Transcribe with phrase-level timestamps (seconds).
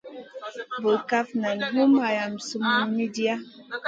[0.81, 3.35] Burkaf nang hum ala sumun midia.